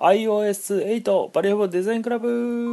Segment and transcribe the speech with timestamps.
[0.00, 2.72] iOS8 バリアボデザインクラブ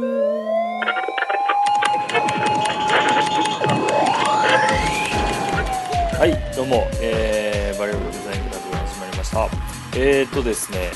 [6.18, 9.46] はいどうも、えー、バリアボデザインクラブ始まりました。
[9.94, 10.90] えーとですね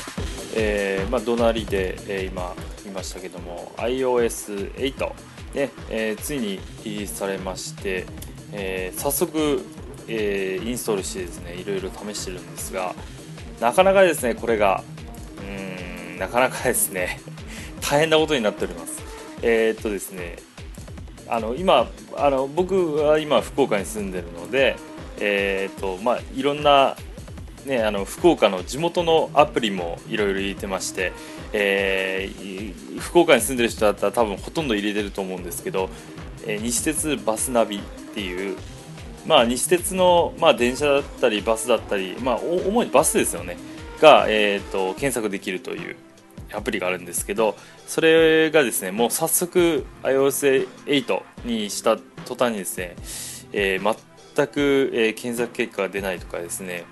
[0.55, 5.13] えー、まあ隣で、えー、今見ましたけども iOS8
[5.53, 8.07] ね、えー、ついにリリースされまして、
[8.53, 9.63] えー、早速、
[10.07, 12.95] えー、インストールしてですねいろいろ試してるんですが
[13.61, 14.83] なかなかですねこれが
[16.17, 17.19] なかなかですね
[17.81, 19.01] 大変なことになっております。
[19.41, 20.37] えー、っとですね
[21.27, 24.75] あの今あの僕は今福岡に住んでるので
[25.19, 26.95] えー、っとまあいろんな
[27.65, 31.13] ね、あの福岡の地元のアプリもいろいろ入れてまして、
[31.53, 35.89] えー、福岡に住んでる人だったら多分ほとんど入れてると思うんですけど、
[36.45, 37.81] えー、西鉄バスナビっ
[38.13, 38.57] ていう、
[39.25, 43.57] まあ、西鉄の、まあ、電車だったりバスだったり、まあ、主にバスですよね。
[44.03, 45.95] が、えーと、検索できるという
[46.51, 47.55] アプリがあるんですけど
[47.87, 52.95] それがですねもう早速 iOS8 にした途端にですね、
[53.53, 53.97] えー、
[54.35, 56.83] 全く、えー、検索結果が出ないとかですね。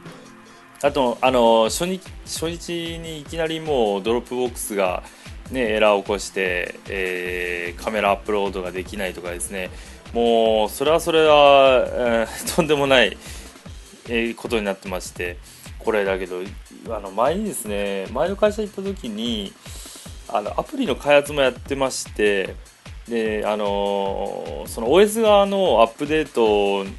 [0.83, 5.03] あとあの初日初日にいきなりもうドロップボックスが、
[5.51, 9.69] ね、エラーを起こして、えー、カメラアップロードができないとかですね。
[10.13, 13.15] もうそれはそれは、えー、とんでもない、
[14.09, 15.37] え、ことになってまして。
[15.83, 16.41] これだけど
[16.89, 19.53] あの前にですね前の会社行った時に
[20.29, 22.55] あのアプリの開発もやってまして
[23.07, 26.89] であのその OS 側のアップデート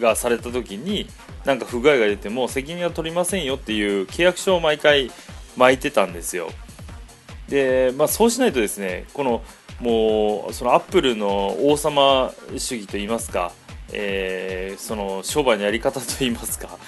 [0.00, 1.06] がされた時に
[1.44, 5.10] なんか不具合が出ても責任は取りませんよっていう契約書を毎回
[5.56, 6.50] 巻いてたんですよ。
[7.48, 9.42] で、まあ、そうしないとですねこの
[9.80, 13.52] もうそのアップルの王様主義といいますか、
[13.92, 16.78] えー、その商売のやり方といいますか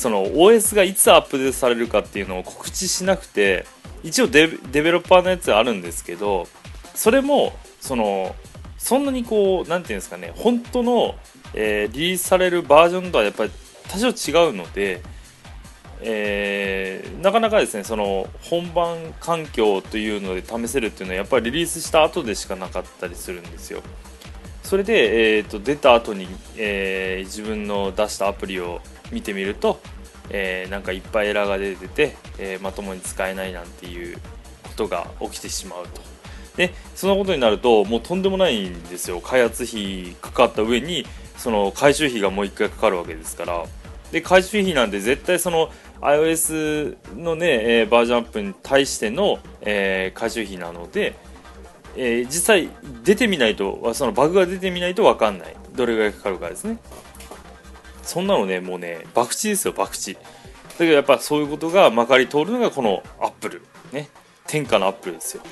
[0.00, 3.66] その OS がいつアップデートされるかっていうのを告知しなくて
[4.02, 6.48] 一応デベロッパーのやつあるんですけど
[6.94, 8.34] それもその
[8.78, 11.16] そんなにこう何て言うんですかね本当の、
[11.52, 13.50] えー、リリースされるバージョンとはやっぱり
[13.90, 15.02] 多少違うので、
[16.00, 23.82] えー、なかなかですねその本番環境というので試せるっていうのはやっぱりリリースした後でしかなかったりするんですよ。
[24.62, 28.80] それで、えーと、出た後に、えー、自分の出したアプリを
[29.12, 29.80] 見てみると、
[30.30, 34.16] えー、なんかいっぱいエラーが出てて、えー、まともに使えないなんていう
[34.62, 36.00] ことが起きてしまうと。
[36.56, 39.20] でそのことになるともうとんでもないんですよ。
[39.20, 41.06] 開発費かかった上に
[41.36, 43.64] その回収費がもう1回かかるわけですから。
[44.12, 45.70] で回収費なんで絶対その
[46.00, 51.14] iOS のね、えー、バージョンアップに対しての、えー、回収費なので、
[51.96, 52.68] えー、実際
[53.04, 55.56] 出てみないとそのバグが出てみないと分かんない。
[55.74, 56.78] どれぐらいかかるかですね。
[58.02, 60.12] そんなのねもうね博打ですよ博打。
[60.14, 60.20] だ
[60.78, 63.62] けどやっぱそういうことがまかり通るのがこのアップル。
[63.92, 64.08] ね。
[64.46, 65.42] 天下のアップルですよ。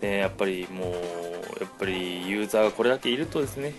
[0.00, 0.92] でやっぱりもう
[1.60, 3.74] やっぱりユーザーがこれだけいるとですね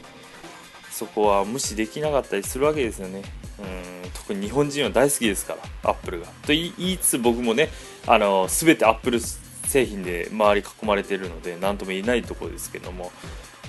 [0.92, 3.24] そこは無視できなかったりするわけですよね。
[3.60, 6.28] うん特に日本人は大好きですからアップルが。
[6.28, 7.70] と言いつつ僕もね
[8.06, 13.12] あの全てアップル製品で周り囲まれてるので何とも言えないところですけども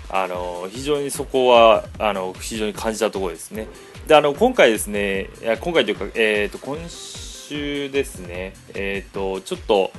[0.08, 3.68] あの非常にそこはあの非常に感じたところですね。
[4.10, 9.92] であの今回ですねいや今回というか、えーと、今週ですねえっ、ー、とちょっと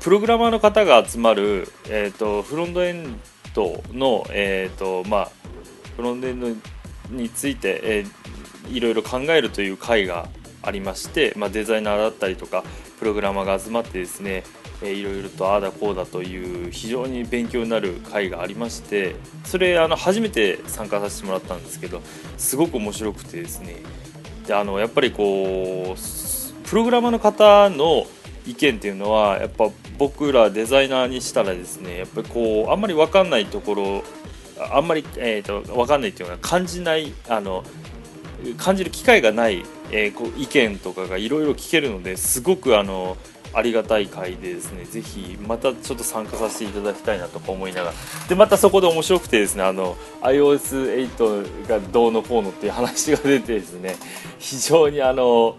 [0.00, 3.20] プログラマーの方が集まる、えーと、フロントエン
[3.54, 5.30] ドの、えーとまあ、
[5.96, 6.48] フロントエンド
[7.10, 8.20] について、えー
[8.70, 10.28] いろいろ考えるという会が
[10.62, 12.64] ありまして、まあ、デザイナーだったりとか
[12.98, 14.44] プログラマーが集まってですね
[14.82, 22.00] いろいろとああだこうだという非常に勉強になる会がありましてそれあの初めて参加させてもらったんですけど
[22.38, 23.76] すごく面白くてですね。
[24.46, 28.06] であのやっぱりこうプログラマーの方の
[28.46, 34.02] 意見っていうのはやっぱ僕らデザイナーにしたらですねやっぱりこうあんまり分かんないところ
[34.72, 37.64] あんまり、えーと、と分かんないっていうのは感じないあの
[38.56, 43.16] 感じる機会がない、えー、こう意見とかがいろいろ聞けるのですごくあの
[43.52, 47.94] ありがたい回でですねぜひまたちょっと参加させていただきたいなとか思いながら。
[48.28, 53.96] でまたそこで面白くてですねあの iOS8 がどうのこうのっていう話が出てですね
[54.38, 55.56] 非常にあの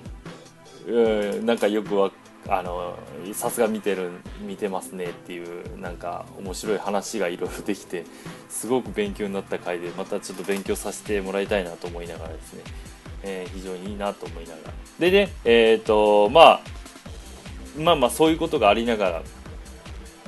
[0.87, 2.11] うんなんかよくわ
[2.47, 2.97] あの
[3.33, 4.09] さすが見てる
[4.41, 8.03] 見てますねっていうなんか面白い話がいろいろできて
[8.49, 12.63] すごく勉強になった回でまたちょっと勉強させてもらいたいなと思いながらですね、
[13.23, 14.73] えー、非常にいいなと思いながら。
[14.99, 16.61] でねえっ、ー、とまあ
[17.77, 19.21] まあまあそういうことがありながら、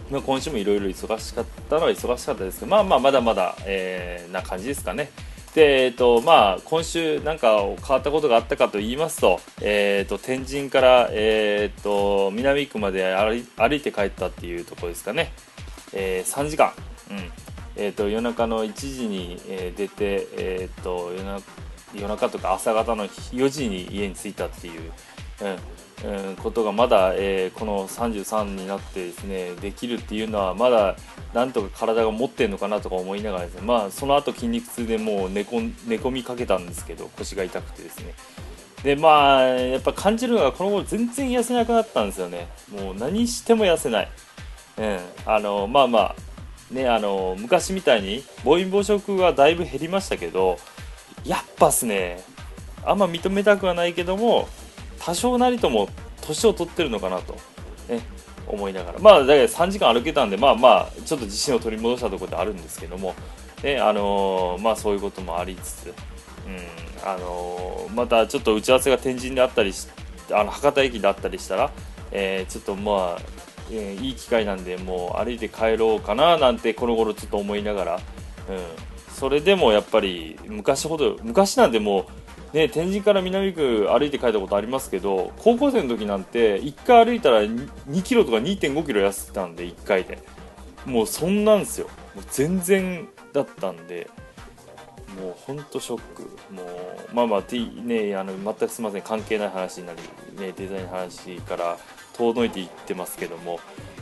[0.10, 5.12] まあ、今週もいろいろ忙しかったのは忙しかったですけどまあまあまだまだ、えー、な感じですかね。
[5.56, 15.32] でえーとまあ、今週なんか変わったことがあったかと言いますと,、えーと、天神から、えーと、南区まで歩いて帰ったっていうところですかね、
[15.94, 16.74] えー、3時間、
[17.12, 17.32] うん。
[17.76, 21.44] えーと、夜中の1時に、えー、出て、えー、と夜中
[21.94, 24.92] 夜中とか朝方の4時に家に着いたっていう、
[25.42, 25.58] うん
[26.04, 30.98] うん、ことがまだ、えー、この33になってですねできるっていうのはまだ
[31.34, 38.14] なんとか体が持ってるのかなとか思いながらですねまあその後筋肉痛でもう寝込寝込みかけたんですけど腰が痛くてですね。
[38.84, 42.50] でまあやっぱ感じるのがこの頃全然痩せなくなったんですよね。
[42.70, 44.12] もう何しても痩せない、
[44.78, 46.16] うん、あのまあまあ
[46.74, 50.58] ねあの昔みたいに暴飲暴食はだいぶ減りましたけど
[51.24, 52.22] やっぱっすね
[52.84, 54.50] あんま認めたくはないけども
[55.06, 55.90] 多少なりとも
[56.22, 57.34] 年を取ってるのかなと、
[57.90, 58.02] ね、
[58.48, 59.00] 思いながら。
[59.00, 63.14] まあだから3時間歩けたんでまあまあちょっと自信を取り戻したところであるんですけども、
[63.64, 65.94] ねあのー、まあそういうこともありつつ、うん
[67.06, 69.74] あのー、またちょっと打ち合わせが天神であったり
[70.32, 71.72] あの博多駅であったりしたら、
[72.12, 73.22] えー、ちょっとまあ、
[73.72, 78.02] えいい機会なんでもう歩いて帰ろうかななんてこの頃ちょっと思いながら、うん、
[79.14, 82.06] それでもやっぱり昔ほど昔なんでもう
[82.54, 90.20] ね、天神から南区歩いて帰ったことありますけど高校生の時なんて1回歩いたら2キロとか2 5キロ痩せてたんで1回で。
[90.86, 91.88] もうそんなんすよ。
[92.16, 94.10] もう全然だったんで。
[95.20, 96.24] もうほんとショック。
[96.54, 99.02] もうまあまあ、T ね、あの全くすみません。
[99.02, 100.02] 関係ない話になり、
[100.42, 101.78] ね、デザインの話から
[102.14, 103.60] 遠のいていってますけども、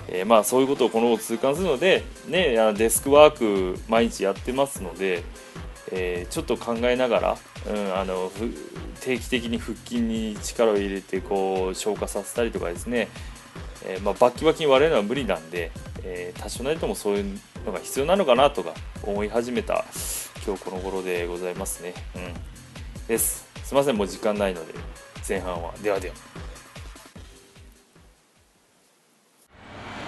[0.07, 3.37] えー、まあそういうことをこの後痛感するので、ね、あのデスクワー
[3.75, 5.23] ク毎日やってますので、
[5.91, 7.37] えー、ちょっと考えながら、
[7.69, 8.31] うん、あの
[9.01, 13.07] 定期的に腹筋に力を入れてこう消化させたりとかですね、
[13.85, 15.71] えー、まあ、バッキバキに割れるのは無理なんで、
[16.03, 18.73] えー、多少なりともそういうのが必要なのかなとか
[19.03, 19.85] 思い始めた
[20.45, 21.93] 今日この頃でございますね。
[22.15, 22.33] うん、
[23.07, 24.73] ですすいませんもう時間ないので
[25.27, 26.15] 前半はではでは。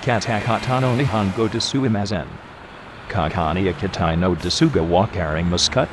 [0.03, 2.25] カタカタの日本語ですいません。
[3.07, 5.87] Kakani Akitai no Dasuga Wakaring Muscut.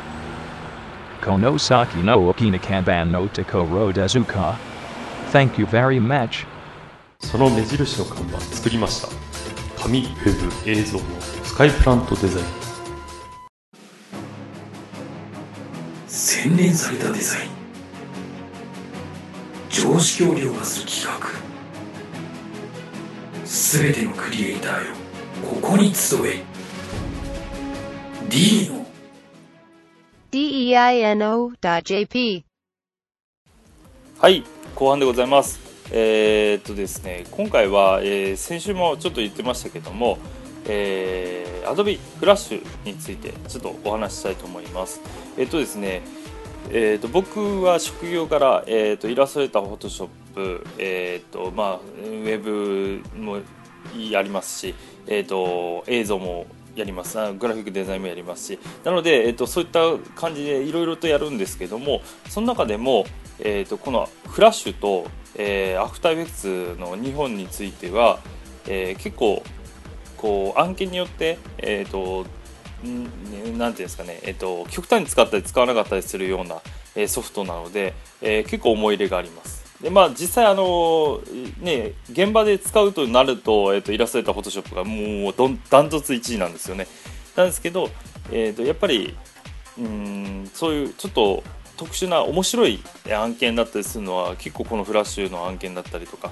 [1.21, 4.57] Konosaki no Okinakaban no Takoro Dezuka.
[5.31, 6.47] Thank you very much.
[7.21, 9.09] その目印の看板作りました。
[9.83, 11.05] 紙、ウェブ、映像の
[11.45, 12.47] スカイプラントデザイン。
[16.09, 17.51] 洗練されたデザイン。
[19.69, 21.29] 常識を凌駕する企画。
[23.47, 24.95] すべてのクリエイターよ、
[25.49, 26.43] ここに集え。
[28.29, 28.87] Dino
[30.31, 31.25] deino.jp
[34.19, 34.45] はい
[34.77, 35.59] 後半でございます。
[35.93, 40.19] えー、っとですね今回は、えー、先週もちょっと言ってましたけども
[40.69, 45.01] えー、Adobe Flash についてちょっとお話ししたいと思います。
[45.37, 46.03] えー、っとですね
[46.73, 53.39] えーと、僕は職業から、えーと、イラストレーター、フォトショップ、えーとまあ、ウェブも
[53.99, 54.75] やりますし、
[55.09, 59.81] えーと映像もやりますグラフィックデザインもやりますしなので、えーと、そういった
[60.15, 63.07] 感じでいろいろとやるんですけどもその中でも、
[63.41, 65.07] えーと、このフラッシュと、
[65.37, 68.21] えー、アフターエフェクツの2本については、
[68.67, 69.43] えー、結構
[70.17, 72.27] こう案件によって、えーと
[72.87, 76.61] んなんていうんですかね、えーと、極端に使ったり使わなかったりするような、
[76.95, 79.60] えー、ソフトなので、えー、結構思い入れがあります。
[79.83, 81.23] でまあ、実際あの、
[81.59, 86.87] ね、現場で使うとなると,、えーと、イラストレーターフォトショップがもうどんダントツ1位なんですよね。
[87.35, 87.89] なんですけど、
[88.31, 89.17] えーと、やっぱり
[89.79, 91.43] うんそういうちょっと
[91.79, 96.31] 特殊な面白い案件だったりするのは結構このフラッシュの案件だったりとか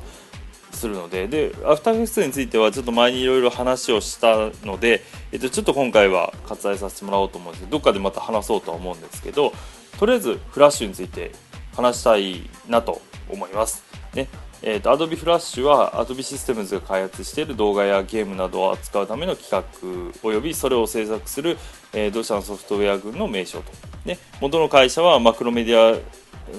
[0.72, 1.26] するので。
[1.26, 5.02] でアフターフェスについてはちょっと前にいろいろ話をしたので、
[5.32, 9.54] えー、とちょっと今回は割愛させてもらおうと思うんですけどどっかでまた話そうとは思うんですけど
[9.98, 11.32] とりあえずフラッシュについて
[11.78, 13.84] 話したいなと思います。
[14.14, 14.28] ね。
[14.60, 21.56] えーと、Adobe Flash は Adobe Systems が開発している動画やゲームなどを扱うための企画およびそれを制作する、
[21.92, 23.70] えー、同社のソフトウェア群の名称と、
[24.04, 26.00] ね、元の会社はマクロメディア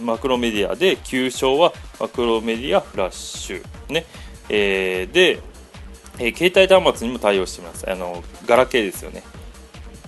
[0.01, 4.05] マクロメディアで旧称はマクロメディアフラッシュ、ね。
[4.47, 5.41] えー、で、
[6.19, 7.89] えー、携帯端末にも対応しています。
[7.89, 9.23] あのガラケーですよね。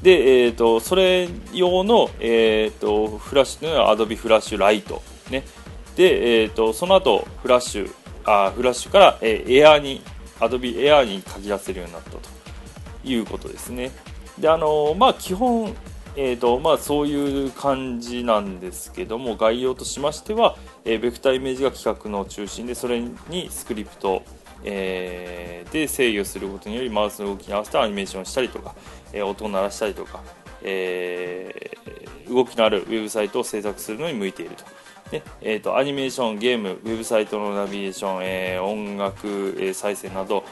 [0.02, 5.44] で、えーと、それ用の、えーと、フラッシュというのは Adobe フラッシュライト、ね、
[5.96, 7.94] で、えーと、その後フラッシュ
[8.24, 10.02] あフラッシュから、えー、エアーに
[10.40, 12.20] Adobe Air に限らせるようになったと
[13.04, 13.92] いうことですね。
[14.40, 15.76] であのまあ基本
[16.18, 24.22] えーとまあ、そういう感じなんですけども概要としましては、えー、ベクターイメージが企画の中心でそれにスクリプト、
[24.64, 28.76] えー、で制御することによりマウスの動きに合わせてアニメーションしたりとか、
[29.14, 30.22] えー、音を鳴らしたりとか、
[30.64, 34.64] えー動きのあるウェブサイトを制作するのに向いていると。
[35.12, 39.28] でえーと、アニメーション、ゲーム、ウェブサイトのナビゲーション、えー、音楽、
[39.60, 40.46] えー、再生など、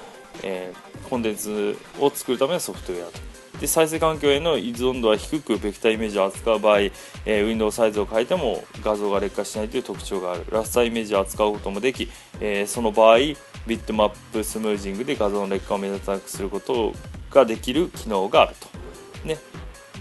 [0.43, 3.19] えー、コンテンツを作るためのソフトウェアと。
[3.61, 13.17] で再生環境への依存度は低くベクターイメージを扱う場合、えー、ウィンドウサイズを変えても画像が劣化しないという特徴があるラスターイメージを扱うこともでき、えー、その場合
[13.69, 16.93] ビットマップスムージングで画像の劣化を目立たなくすること
[17.29, 19.27] ができる機能があると。
[19.27, 19.37] ね。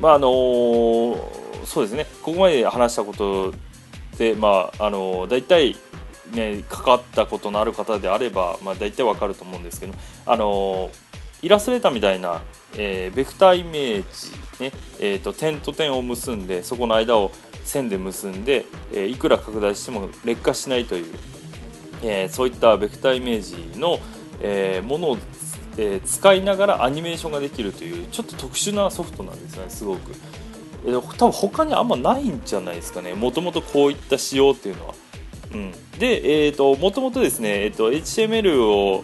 [0.01, 2.07] まああのー、そうですね。
[2.23, 3.53] ここまで話したこと
[4.17, 5.77] で、まああのー、大体
[6.33, 9.95] ね、かかったことのある方であれば、まあ、大体わかると思うんですけど、
[10.27, 10.91] あの
[11.41, 12.43] イラストレーターみたいな、
[12.77, 14.05] えー、ベクターイメー
[14.59, 14.73] ジ、ね。
[14.99, 17.31] えーと、点と点を結んでそこの間を
[17.65, 21.15] 線で結んで、えー、いくら拡大しても劣化しないという、
[22.03, 23.99] えー、そういったベクターイメージの、
[24.41, 25.19] えものを、
[25.77, 30.13] え使いながらアニメーションができるというちょっと特殊なソフトなんですよねすごく。
[30.85, 34.95] えー、多分他にあんまないんじゃないですかねもともとこういった仕様っていうのは。
[35.53, 39.03] うん、で、えーと、もともとですね、えーと、HTML を、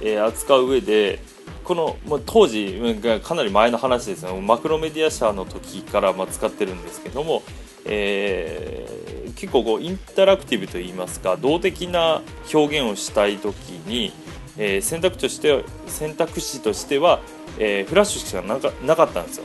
[0.00, 1.18] えー、扱う上で
[1.64, 2.80] この、まあ、当時
[3.22, 7.42] かなり前の話ですねマクロメディア社の時から、まあ、使ってるんですけども、
[7.84, 9.11] えー、
[9.42, 12.22] 結構こうインタラクティブといいますか動的な
[12.54, 13.56] 表現をしたい時
[13.88, 14.12] に、
[14.56, 17.20] えー、選択肢として選択肢としては、
[17.58, 19.44] えー、フラッシュしかなかなかったんですよ。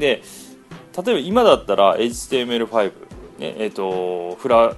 [0.00, 0.22] で
[1.06, 2.92] 例えば今だったら HTML5、ね
[3.38, 4.74] えーとフラ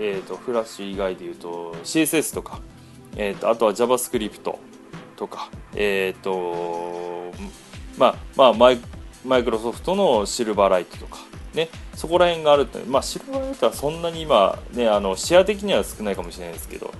[0.00, 2.60] えーと、フラッシュ以外でいうと CSS とか、
[3.16, 4.54] えーと、あとは JavaScript
[5.16, 7.32] とか、えーと
[7.96, 8.78] まあまあ、マイ
[9.24, 11.18] マイクロソフトのシルバーライトとか、
[11.54, 16.92] ね、そこら辺があると、まあ、シルバーライトはそんなに今、ね、あのシェア的には少ないかもしれないですけど、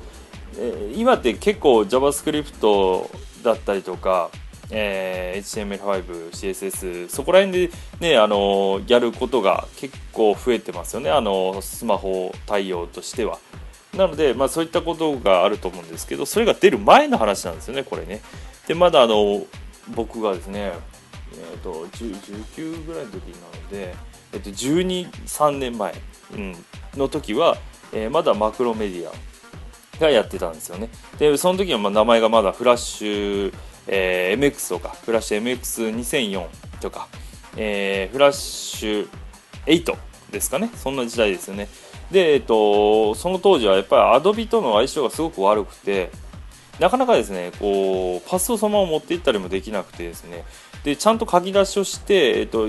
[0.57, 3.09] えー、今って結構 JavaScript
[3.45, 4.31] だったりとか、
[4.71, 13.39] えー、HTML5、CSS そこら辺で、ね、あのやることが結構増えてますよねあのスマホ対応としては。
[13.97, 18.21] なので、まあ、そういったことがあると思うんですけどそれが出る前の話なんですよねこれね。
[18.67, 19.47] でまだあの
[19.95, 20.73] 僕がですね、
[21.33, 23.95] えーと、19ぐらいの時なので、
[24.33, 25.95] えーと、12、3年前、
[26.35, 26.57] うん、
[26.97, 27.57] の時は、
[27.93, 30.91] えー、まだマクロメディアがやってたんですよね。
[31.19, 33.55] でその時はまあ名前がまだフラッシュ
[33.89, 36.47] えー、MX とかフラッシュ MX2004
[36.81, 37.09] とか、
[37.57, 39.09] えー、フラッシュ
[39.67, 39.97] 8
[40.31, 40.71] ですかね。
[40.77, 41.69] そんな時代ですよね。
[42.11, 46.11] で、えっと、その当時はやっぱりアドビとの相性がすごく悪くて
[46.79, 50.45] なかなかですねこうパスをそのまま持っていったりもできなくてですね。
[50.85, 52.69] でちゃんと書き出しをして、えっと、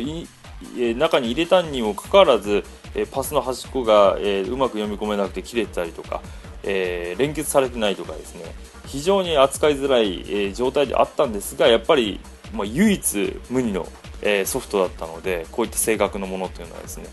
[0.76, 2.64] い中に入れたにもかかわらず
[3.12, 6.22] パスの端っこが、え、うまく読み込めなくて切れてたりとか、
[6.64, 8.44] え、連結されてないとかですね。
[8.88, 12.20] 非常に扱いづらい、え、状態であったんですがやっぱり、
[12.54, 13.88] ま、唯一無二の、
[14.22, 17.06] え、ソフトだったのでこういった性格のものっていうのはですね。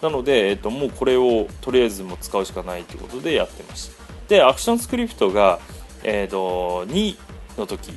[0.00, 4.04] なので、えーと、もうこれをとりあえずも使うしかないということでやってました。
[4.28, 5.60] でアクションスクリプトが、
[6.02, 7.16] えーと、2
[7.58, 7.92] の時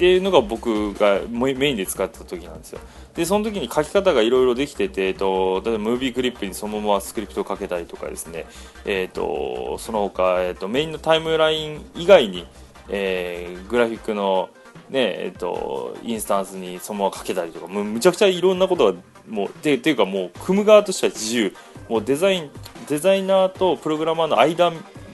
[0.00, 2.80] っていうのが僕がメインで使ってた時なんですよ。
[3.14, 8.46] でその時に書き方がいろいろできてて、えっと、例えばムービークリップにそのままスクリプトをかけたりとかですね、
[8.86, 12.46] えっと、その他、えっと、メインのタイムライン以外に
[12.90, 14.50] えー、グラフィックの、
[14.90, 21.54] ねえーと、インスタンスにそのままかけたりとかもうむちゃくちゃいろんなことがもうてていうかもう組む側としては自由。
[21.88, 22.50] もうデザイン
[22.88, 24.70] デザイナーとプログラマーの間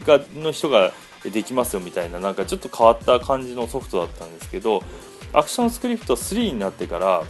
[0.07, 0.93] がの人が
[1.31, 4.83] できますよみたいななんかちょっと変わった感じのソフトだったんですけど
[5.33, 7.23] アクションスクリプト3になってから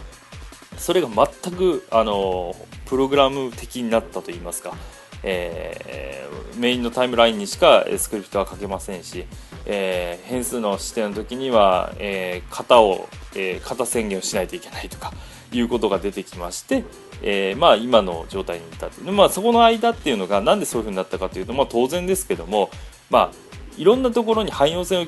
[0.77, 4.75] それが全くあのプログラム的になったといいますか、
[5.23, 9.25] えー、メインのタイムラインにしかスクリプトは書けませんし
[9.69, 15.11] えー、変数の指定の時には、えー、型を、え、型宣言をしないといけないとか
[15.51, 16.85] いうことが出てきまして、
[17.21, 22.69] え、まあ、今の状態に至ってまあ、そこの間っていうのがなんでそういうふうになったかというと、まあ、当然ですけども、
[23.09, 23.31] まあ、
[23.77, 25.05] いろんなところに汎用性を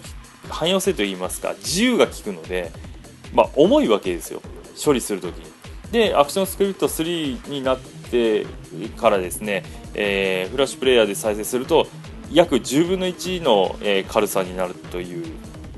[0.49, 2.71] 汎用性といいますか自由が利くので、
[3.33, 4.41] まあ、重いわけですよ
[4.83, 5.49] 処理するときに。
[5.91, 8.45] でアクションスクリプト3になって
[8.97, 9.63] からですね、
[9.95, 11.88] えー、フラッシュプレイヤーで再生すると
[12.31, 15.25] 約10分の1の、えー、軽さになるという、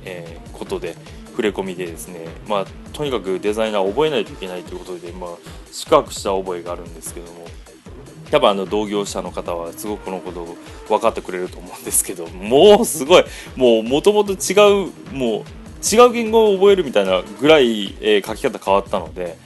[0.04, 0.96] えー、ことで
[1.28, 5.30] 触れ込みでですね、まあ、とにかくデザイナー覚えないといけないということで、まあ、
[5.72, 7.46] 四角した覚えがあるんですけども
[8.32, 10.58] 多分あの同業者の方はすごくこのことを
[10.88, 15.44] 分かってくれると思うんですけどもうすごいもうもともと違うもう
[15.84, 19.38] 違う言語を覚えるみたいなぐらい、えー、書き方変わったので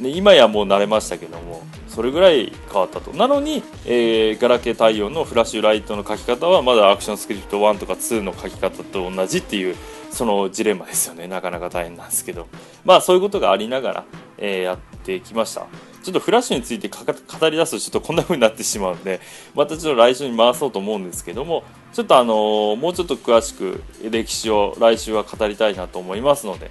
[0.00, 9.76] で今やもう慣れましたけどもそれぐらい変わったとなのに、えー、ガラケー対応のフラッシュライトの書き方はまだアクションスクリプト1とか2の書き方と同じっていう
[10.10, 11.26] そのジレンマですよね。
[11.26, 12.46] なかなか大変なんですけど。
[12.84, 14.04] まあそういうことがありながら、
[14.38, 15.66] えー、やってきました。
[16.02, 19.20] ちょっとフラッシュについて語り出すとちょっとこんな風になってしまうんで
[19.54, 26.70] またちょっと来週に回そうと思うんですけどもちょっとあのー、もうちょっと詳しく歴史を来週は語りたいなと思いますので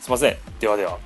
[0.00, 0.36] すいません。
[0.58, 0.98] ではでは。